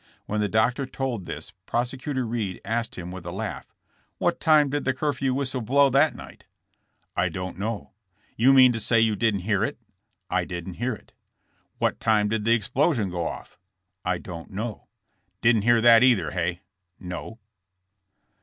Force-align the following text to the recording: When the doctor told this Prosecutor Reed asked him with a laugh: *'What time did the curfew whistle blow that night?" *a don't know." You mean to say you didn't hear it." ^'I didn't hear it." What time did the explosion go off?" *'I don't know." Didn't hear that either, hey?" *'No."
When 0.25 0.41
the 0.41 0.49
doctor 0.49 0.87
told 0.87 1.27
this 1.27 1.53
Prosecutor 1.67 2.25
Reed 2.25 2.59
asked 2.65 2.97
him 2.97 3.11
with 3.11 3.23
a 3.23 3.31
laugh: 3.31 3.71
*'What 4.17 4.39
time 4.39 4.71
did 4.71 4.83
the 4.83 4.95
curfew 4.95 5.31
whistle 5.31 5.61
blow 5.61 5.91
that 5.91 6.15
night?" 6.15 6.47
*a 7.15 7.29
don't 7.29 7.59
know." 7.59 7.91
You 8.35 8.51
mean 8.51 8.73
to 8.73 8.79
say 8.79 8.99
you 8.99 9.15
didn't 9.15 9.41
hear 9.41 9.63
it." 9.63 9.77
^'I 10.31 10.47
didn't 10.47 10.73
hear 10.81 10.95
it." 10.95 11.13
What 11.77 11.99
time 11.99 12.29
did 12.29 12.45
the 12.45 12.55
explosion 12.55 13.11
go 13.11 13.27
off?" 13.27 13.59
*'I 14.03 14.17
don't 14.17 14.49
know." 14.49 14.87
Didn't 15.39 15.61
hear 15.61 15.81
that 15.81 16.01
either, 16.03 16.31
hey?" 16.31 16.61
*'No." 16.99 17.37